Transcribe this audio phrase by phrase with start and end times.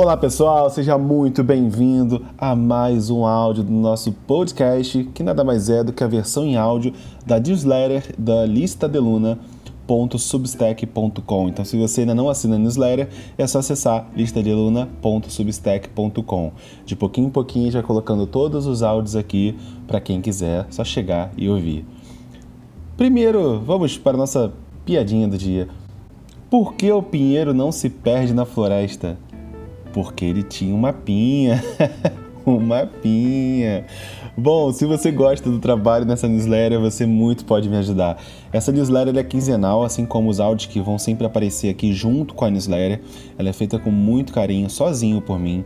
[0.00, 5.68] Olá pessoal, seja muito bem-vindo a mais um áudio do nosso podcast, que nada mais
[5.68, 6.92] é do que a versão em áudio
[7.26, 9.40] da newsletter da Lista de Luna
[11.48, 16.52] Então, se você ainda não assina a newsletter, é só acessar listadeluna.substack.com.
[16.86, 19.58] De pouquinho em pouquinho, já colocando todos os áudios aqui
[19.88, 21.84] para quem quiser, só chegar e ouvir.
[22.96, 24.52] Primeiro, vamos para a nossa
[24.84, 25.66] piadinha do dia.
[26.48, 29.18] Por que o pinheiro não se perde na floresta?
[29.92, 31.62] Porque ele tinha uma pinha.
[32.44, 33.84] uma pinha.
[34.36, 38.22] Bom, se você gosta do trabalho nessa newsletter, você muito pode me ajudar.
[38.52, 42.44] Essa newsletter é quinzenal, assim como os áudios que vão sempre aparecer aqui junto com
[42.44, 43.00] a newsletter.
[43.36, 45.64] Ela é feita com muito carinho, sozinho por mim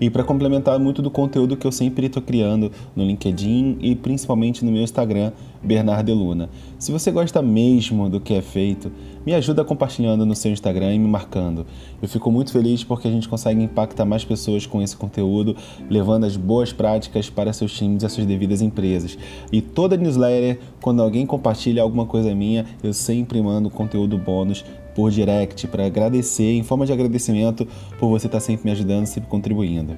[0.00, 4.64] e para complementar muito do conteúdo que eu sempre estou criando no LinkedIn e principalmente
[4.64, 5.32] no meu Instagram,
[5.62, 6.48] Bernardo Luna.
[6.78, 8.92] Se você gosta mesmo do que é feito,
[9.24, 11.66] me ajuda compartilhando no seu Instagram e me marcando.
[12.00, 15.56] Eu fico muito feliz porque a gente consegue impactar mais pessoas com esse conteúdo,
[15.88, 19.18] levando as boas práticas para seus times e as suas devidas empresas.
[19.52, 25.10] E toda newsletter, quando alguém compartilha alguma coisa minha, eu sempre mando conteúdo bônus por
[25.10, 27.66] direct para agradecer, em forma de agradecimento
[27.98, 29.96] por você estar tá sempre me ajudando, sempre contribuindo.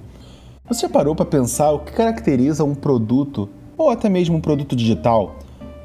[0.68, 4.76] Você já parou para pensar o que caracteriza um produto ou até mesmo um produto
[4.76, 5.36] digital?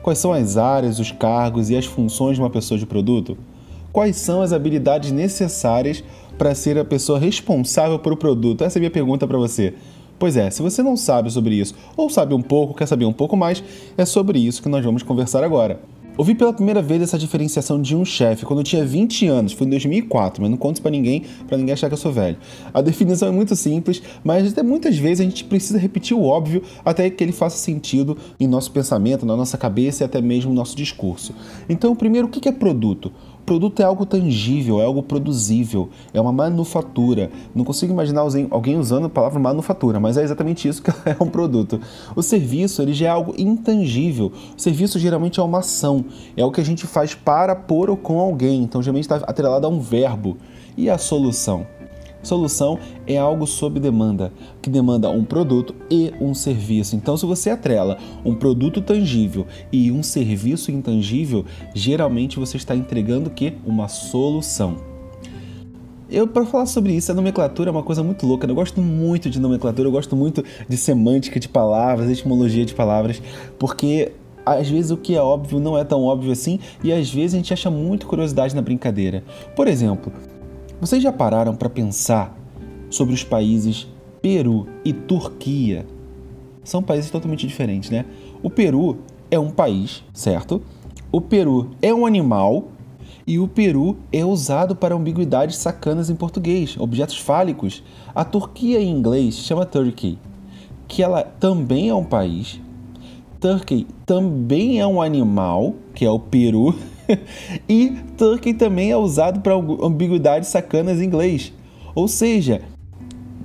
[0.06, 3.36] Quais são as áreas, os cargos e as funções de uma pessoa de produto?
[3.92, 6.03] Quais são as habilidades necessárias
[6.38, 8.64] para ser a pessoa responsável por o produto?
[8.64, 9.73] Essa é a minha pergunta para você.
[10.20, 13.12] Pois é, se você não sabe sobre isso, ou sabe um pouco, quer saber um
[13.12, 13.64] pouco mais,
[13.97, 15.80] é sobre isso que nós vamos conversar agora.
[16.17, 19.67] Ouvi pela primeira vez essa diferenciação de um chefe quando eu tinha 20 anos, foi
[19.67, 22.38] em 2004, mas não conto para ninguém, para ninguém achar que eu sou velho.
[22.73, 26.63] A definição é muito simples, mas até muitas vezes a gente precisa repetir o óbvio
[26.85, 30.55] até que ele faça sentido em nosso pensamento, na nossa cabeça e até mesmo no
[30.55, 31.35] nosso discurso.
[31.67, 33.11] Então, primeiro, o que é produto?
[33.45, 37.29] Produto é algo tangível, é algo produzível, é uma manufatura.
[37.53, 41.27] Não consigo imaginar alguém usando a palavra manufatura, mas é exatamente isso que é um
[41.27, 41.79] produto.
[42.16, 44.31] O serviço ele já é algo intangível.
[44.57, 46.05] O serviço geralmente é uma ação,
[46.35, 48.63] é o que a gente faz para, por ou com alguém.
[48.63, 50.38] Então geralmente está atrelado a um verbo.
[50.75, 51.67] E a solução?
[52.25, 56.96] Solução é algo sob demanda, que demanda um produto e um serviço.
[56.96, 63.30] Então, se você atrela um produto tangível e um serviço intangível, geralmente você está entregando
[63.30, 63.53] que?
[63.66, 64.78] Uma solução.
[66.09, 68.47] Eu, para falar sobre isso, a nomenclatura é uma coisa muito louca.
[68.47, 73.22] Eu gosto muito de nomenclatura, eu gosto muito de semântica de palavras, etimologia de palavras,
[73.59, 74.12] porque
[74.46, 77.38] às vezes o que é óbvio não é tão óbvio assim e às vezes a
[77.38, 79.24] gente acha muito curiosidade na brincadeira.
[79.56, 80.14] Por exemplo,
[80.80, 82.36] vocês já pararam para pensar
[82.90, 83.88] sobre os países
[84.22, 85.86] Peru e Turquia?
[86.63, 88.06] São países totalmente diferentes, né?
[88.41, 88.97] O Peru
[89.30, 90.62] é um país, certo?
[91.12, 92.66] O Peru é um animal
[93.28, 97.84] e o Peru é usado para ambiguidades sacanas em português, objetos fálicos.
[98.14, 100.19] A Turquia em inglês chama Turkey,
[100.88, 102.59] que ela também é um país.
[103.40, 106.75] Turkey também é um animal, que é o Peru.
[107.67, 111.53] e Turkey também é usado para ambiguidades sacanas em inglês.
[111.93, 112.61] Ou seja,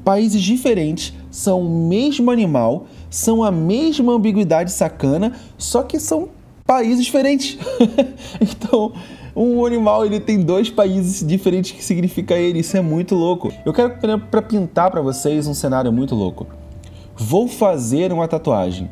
[0.04, 6.28] países diferentes são o mesmo animal, são a mesma ambiguidade sacana, só que são
[6.66, 7.58] países diferentes.
[8.40, 8.92] então,
[9.34, 12.60] um animal ele tem dois países diferentes que significa ele.
[12.60, 13.52] Isso é muito louco.
[13.64, 13.94] Eu quero
[14.30, 16.46] para pintar para vocês um cenário muito louco.
[17.16, 18.90] Vou fazer uma tatuagem.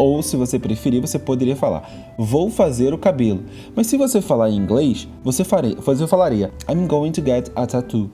[0.00, 3.42] Ou, se você preferir, você poderia falar: Vou fazer o cabelo.
[3.76, 7.66] Mas se você falar em inglês, você, faria, você falaria: I'm going to get a
[7.66, 8.10] tattoo.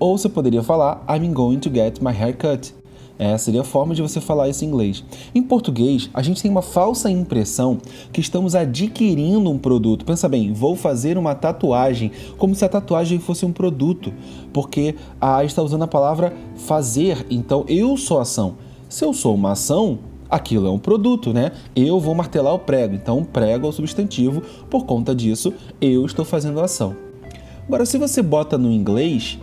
[0.00, 2.74] Ou você poderia falar: I'm going to get my hair cut.
[3.16, 5.04] Essa seria a forma de você falar isso em inglês.
[5.32, 7.78] Em português, a gente tem uma falsa impressão
[8.12, 10.04] que estamos adquirindo um produto.
[10.04, 14.12] Pensa bem, vou fazer uma tatuagem, como se a tatuagem fosse um produto,
[14.52, 18.56] porque a está usando a palavra fazer, então eu sou ação.
[18.88, 20.00] Se eu sou uma ação,
[20.32, 21.52] aquilo é um produto, né?
[21.76, 26.24] Eu vou martelar o prego, então prego é o substantivo, por conta disso eu estou
[26.24, 26.96] fazendo a ação.
[27.66, 29.38] Agora, se você bota no inglês,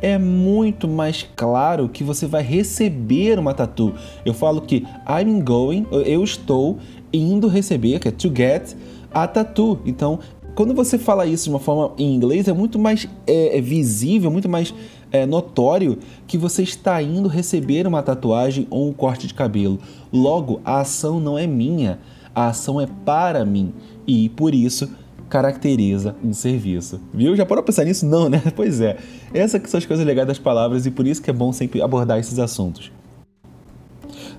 [0.00, 3.92] é muito mais claro que você vai receber uma tatu.
[4.24, 6.78] Eu falo que I'm going, eu estou
[7.12, 8.74] indo receber, que é to get
[9.12, 9.80] a tatu.
[9.84, 10.20] Então,
[10.54, 14.30] quando você fala isso de uma forma em inglês, é muito mais é, é visível,
[14.30, 14.72] muito mais
[15.10, 19.78] é notório que você está indo receber uma tatuagem ou um corte de cabelo.
[20.12, 21.98] Logo, a ação não é minha,
[22.34, 23.72] a ação é para mim
[24.06, 24.90] e por isso
[25.28, 27.00] caracteriza um serviço.
[27.12, 27.36] Viu?
[27.36, 28.06] Já parou pra pensar nisso?
[28.06, 28.42] Não, né?
[28.56, 28.96] Pois é.
[29.32, 32.18] Essas são as coisas legais das palavras e por isso que é bom sempre abordar
[32.18, 32.90] esses assuntos.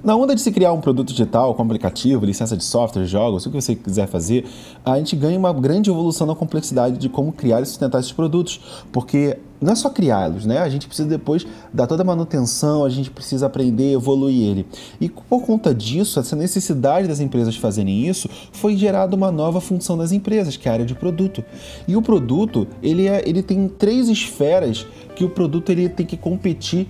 [0.01, 3.51] Na onda de se criar um produto digital com aplicativo, licença de software, jogos, o
[3.51, 4.46] que você quiser fazer,
[4.86, 8.62] a gente ganha uma grande evolução na complexidade de como criar e sustentar esses produtos.
[8.94, 10.60] Porque não é só criá-los, né?
[10.60, 14.66] A gente precisa depois dar toda a manutenção, a gente precisa aprender, evoluir ele.
[15.01, 19.98] E por conta disso, essa necessidade das empresas fazerem isso, foi gerada uma nova função
[19.98, 21.44] das empresas, que é a área de produto.
[21.86, 26.16] E o produto, ele, é, ele tem três esferas que o produto ele tem que
[26.16, 26.88] competir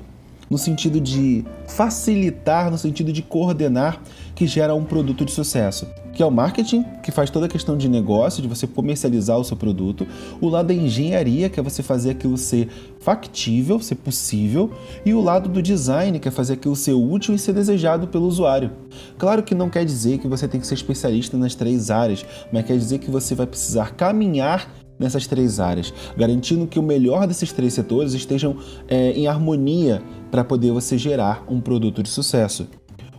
[0.49, 4.01] no sentido de facilitar, no sentido de coordenar,
[4.33, 5.87] que gera um produto de sucesso.
[6.13, 9.43] Que é o marketing, que faz toda a questão de negócio, de você comercializar o
[9.43, 10.07] seu produto.
[10.41, 12.67] O lado da engenharia, que é você fazer aquilo ser
[12.99, 14.71] factível, ser possível.
[15.05, 18.25] E o lado do design, que é fazer aquilo ser útil e ser desejado pelo
[18.25, 18.71] usuário.
[19.17, 22.65] Claro que não quer dizer que você tem que ser especialista nas três áreas, mas
[22.65, 24.67] quer dizer que você vai precisar caminhar
[24.99, 28.57] nessas três áreas, garantindo que o melhor desses três setores estejam
[28.87, 32.67] é, em harmonia para poder você gerar um produto de sucesso.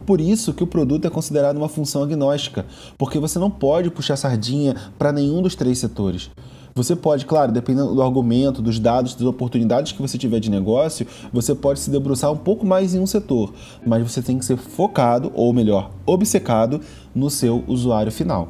[0.06, 2.66] Por isso que o produto é considerado uma função agnóstica,
[2.98, 6.30] porque você não pode puxar sardinha para nenhum dos três setores.
[6.74, 11.06] Você pode, claro, dependendo do argumento, dos dados, das oportunidades que você tiver de negócio,
[11.32, 13.52] você pode se debruçar um pouco mais em um setor,
[13.84, 16.80] mas você tem que ser focado, ou melhor, obcecado
[17.14, 18.48] no seu usuário final.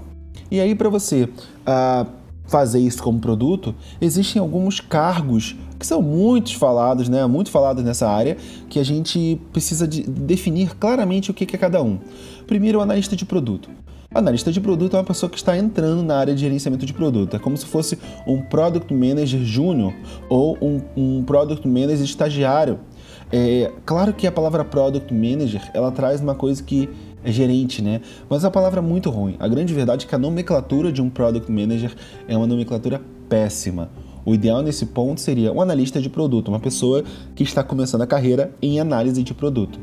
[0.51, 2.07] E aí, para você uh,
[2.51, 8.09] fazer isso como produto, existem alguns cargos que são muito falados, né, muito falados nessa
[8.09, 8.37] área,
[8.69, 11.99] que a gente precisa de definir claramente o que é cada um.
[12.49, 13.71] Primeiro, o analista de produto.
[14.13, 17.37] Analista de produto é uma pessoa que está entrando na área de gerenciamento de produto.
[17.37, 19.95] É como se fosse um Product Manager Júnior
[20.29, 22.81] ou um, um Product Manager estagiário.
[23.31, 26.89] É, claro que a palavra Product Manager ela traz uma coisa que
[27.25, 28.01] é gerente, né?
[28.29, 29.37] Mas a palavra é muito ruim.
[29.39, 31.95] A grande verdade é que a nomenclatura de um Product Manager
[32.27, 33.91] é uma nomenclatura péssima.
[34.25, 37.03] O ideal nesse ponto seria um analista de produto, uma pessoa
[37.35, 39.79] que está começando a carreira em análise de produto.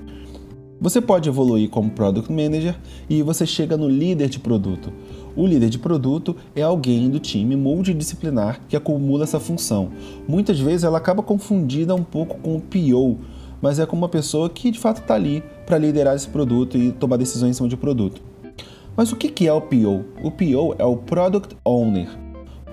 [0.79, 2.75] Você pode evoluir como Product Manager
[3.09, 4.93] e você chega no líder de produto.
[5.35, 9.89] O líder de produto é alguém do time multidisciplinar que acumula essa função.
[10.27, 13.17] Muitas vezes ela acaba confundida um pouco com o PO,
[13.59, 16.93] mas é como uma pessoa que de fato está ali para liderar esse produto e
[16.93, 18.21] tomar decisões em cima de produto.
[18.95, 20.05] Mas o que é o PO?
[20.23, 22.07] O PO é o Product Owner.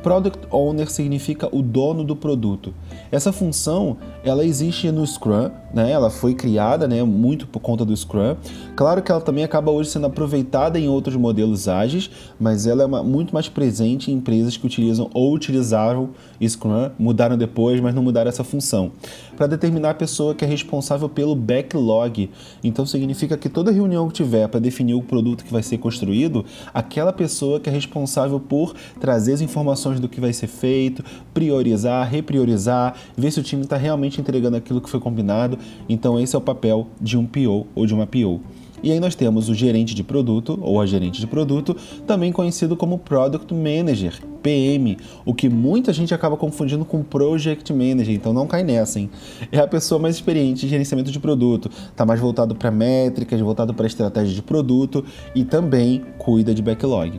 [0.05, 2.75] Product Owner significa o dono do produto.
[3.11, 5.91] Essa função, ela existe no Scrum, né?
[5.91, 8.37] Ela foi criada, né, muito por conta do Scrum.
[8.77, 12.87] Claro que ela também acaba hoje sendo aproveitada em outros modelos ágeis, mas ela é
[12.87, 16.11] uma, muito mais presente em empresas que utilizam ou utilizaram
[16.47, 18.93] Scrum, mudaram depois, mas não mudaram essa função.
[19.37, 22.31] Para determinar a pessoa que é responsável pelo backlog.
[22.63, 26.45] Então significa que toda reunião que tiver para definir o produto que vai ser construído,
[26.75, 32.09] aquela pessoa que é responsável por trazer as informações do que vai ser feito, priorizar,
[32.09, 35.59] repriorizar, ver se o time está realmente entregando aquilo que foi combinado.
[35.89, 38.41] Então esse é o papel de um PO ou de uma PO.
[38.85, 41.75] E aí nós temos o gerente de produto ou a gerente de produto,
[42.07, 48.15] também conhecido como Product Manager, PM, o que muita gente acaba confundindo com Project Manager,
[48.15, 49.09] então não cai nessa, hein?
[49.51, 53.73] É a pessoa mais experiente em gerenciamento de produto, está mais voltado para métricas, voltado
[53.73, 55.03] para estratégia de produto
[55.35, 57.19] e também cuida de backlog.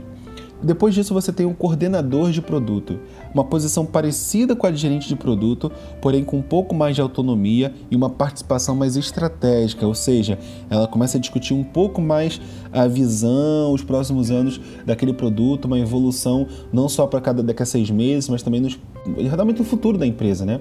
[0.65, 2.99] Depois disso, você tem um coordenador de produto,
[3.31, 5.71] uma posição parecida com a de gerente de produto,
[6.01, 10.87] porém com um pouco mais de autonomia e uma participação mais estratégica, ou seja, ela
[10.87, 12.41] começa a discutir um pouco mais
[12.73, 17.65] a visão, os próximos anos daquele produto, uma evolução não só para cada daqui a
[17.65, 18.79] seis meses, mas também nos,
[19.15, 20.59] realmente no futuro da empresa, né?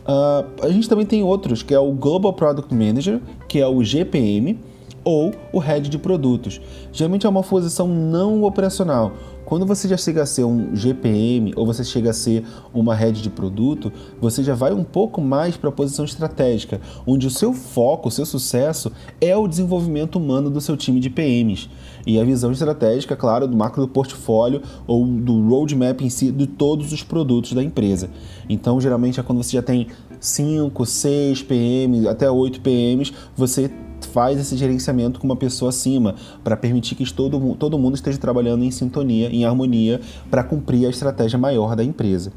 [0.00, 3.82] Uh, a gente também tem outros, que é o Global Product Manager, que é o
[3.82, 4.58] GPM,
[5.04, 6.60] ou o head de produtos.
[6.92, 9.12] Geralmente é uma posição não operacional.
[9.50, 13.20] Quando você já chega a ser um GPM ou você chega a ser uma head
[13.20, 17.52] de produto, você já vai um pouco mais para a posição estratégica, onde o seu
[17.52, 21.68] foco, o seu sucesso é o desenvolvimento humano do seu time de PMs.
[22.06, 26.46] E a visão estratégica, claro, do macro do portfólio ou do roadmap em si de
[26.46, 28.08] todos os produtos da empresa.
[28.48, 29.88] Então, geralmente é quando você já tem
[30.20, 33.70] 5, 6 PMs, até 8 PMs, você
[34.12, 38.64] faz esse gerenciamento com uma pessoa acima, para permitir que todo, todo mundo esteja trabalhando
[38.64, 40.00] em sintonia, em harmonia,
[40.30, 42.32] para cumprir a estratégia maior da empresa.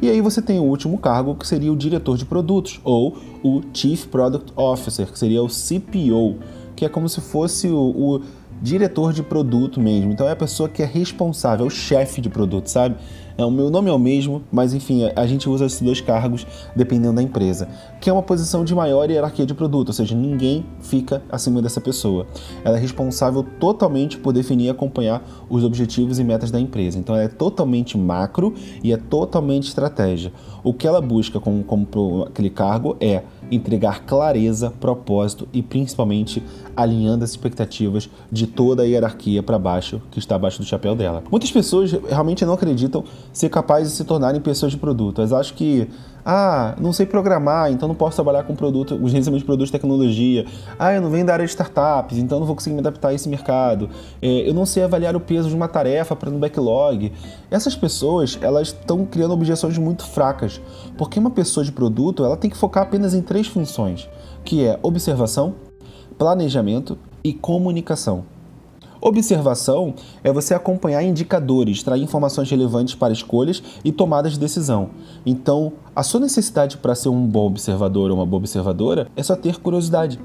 [0.00, 3.62] E aí você tem o último cargo, que seria o diretor de produtos, ou o
[3.74, 6.36] Chief Product Officer, que seria o CPO,
[6.76, 8.20] que é como se fosse o, o
[8.60, 10.12] diretor de produto mesmo.
[10.12, 12.96] Então é a pessoa que é responsável, é o chefe de produto, sabe?
[13.38, 16.44] É, o meu nome é o mesmo, mas enfim, a gente usa esses dois cargos
[16.74, 17.68] dependendo da empresa,
[18.00, 21.80] que é uma posição de maior hierarquia de produto, ou seja, ninguém fica acima dessa
[21.80, 22.26] pessoa.
[22.64, 26.98] Ela é responsável totalmente por definir e acompanhar os objetivos e metas da empresa.
[26.98, 30.32] Então ela é totalmente macro e é totalmente estratégia.
[30.64, 36.42] O que ela busca como, como aquele cargo é entregar clareza, propósito e principalmente
[36.76, 41.22] alinhando as expectativas de toda a hierarquia para baixo que está abaixo do chapéu dela.
[41.30, 45.20] Muitas pessoas realmente não acreditam ser capazes de se tornarem pessoas de produto.
[45.20, 45.88] Elas acham que
[46.30, 50.44] ah, não sei programar, então não posso trabalhar com produto, gerenciamento de produtos de tecnologia.
[50.78, 53.14] Ah, eu não venho da área de startups, então não vou conseguir me adaptar a
[53.14, 53.88] esse mercado.
[54.20, 57.12] É, eu não sei avaliar o peso de uma tarefa para no backlog.
[57.50, 60.60] Essas pessoas, elas estão criando objeções muito fracas,
[60.98, 64.08] porque uma pessoa de produto, ela tem que focar apenas em três funções,
[64.44, 65.54] que é observação,
[66.16, 68.24] planejamento e comunicação.
[69.00, 74.90] Observação é você acompanhar indicadores, extrair informações relevantes para escolhas e tomadas de decisão.
[75.24, 79.36] Então, a sua necessidade para ser um bom observador ou uma boa observadora é só
[79.36, 80.18] ter curiosidade.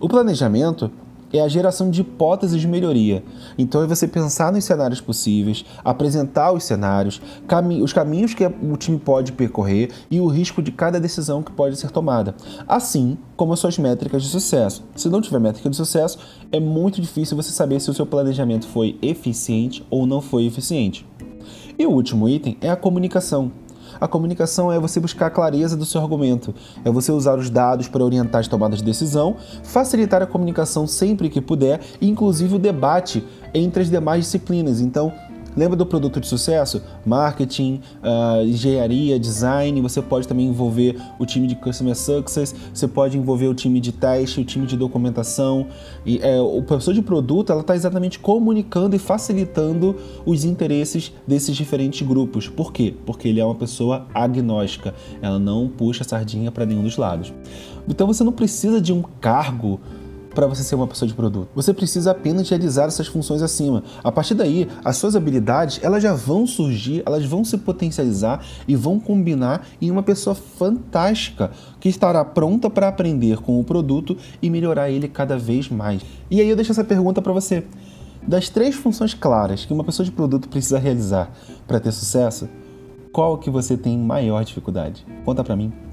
[0.00, 0.90] O planejamento
[1.32, 3.22] é a geração de hipóteses de melhoria.
[3.56, 8.76] Então é você pensar nos cenários possíveis, apresentar os cenários, cami os caminhos que o
[8.76, 12.34] time pode percorrer e o risco de cada decisão que pode ser tomada.
[12.66, 14.84] Assim como as suas métricas de sucesso.
[14.94, 16.18] Se não tiver métrica de sucesso,
[16.52, 21.06] é muito difícil você saber se o seu planejamento foi eficiente ou não foi eficiente.
[21.78, 23.50] E o último item é a comunicação.
[24.00, 26.54] A comunicação é você buscar a clareza do seu argumento,
[26.84, 31.30] é você usar os dados para orientar as tomadas de decisão, facilitar a comunicação sempre
[31.30, 34.80] que puder, inclusive o debate entre as demais disciplinas.
[34.80, 35.12] Então,
[35.56, 36.82] Lembra do produto de sucesso?
[37.04, 39.80] Marketing, uh, engenharia, design.
[39.80, 43.92] Você pode também envolver o time de Customer Success, você pode envolver o time de
[43.92, 45.66] teste, o time de documentação.
[46.06, 51.56] E é, o professor de produto ela está exatamente comunicando e facilitando os interesses desses
[51.56, 52.48] diferentes grupos.
[52.48, 52.94] Por quê?
[53.04, 54.94] Porque ele é uma pessoa agnóstica.
[55.20, 57.32] Ela não puxa sardinha para nenhum dos lados.
[57.88, 59.80] Então você não precisa de um cargo
[60.34, 61.48] para você ser uma pessoa de produto.
[61.54, 63.82] Você precisa apenas realizar essas funções acima.
[64.02, 68.76] A partir daí, as suas habilidades elas já vão surgir, elas vão se potencializar e
[68.76, 74.48] vão combinar em uma pessoa fantástica que estará pronta para aprender com o produto e
[74.48, 76.02] melhorar ele cada vez mais.
[76.30, 77.64] E aí eu deixo essa pergunta para você.
[78.26, 81.32] Das três funções claras que uma pessoa de produto precisa realizar
[81.66, 82.48] para ter sucesso,
[83.12, 85.04] qual que você tem maior dificuldade?
[85.24, 85.89] Conta para mim.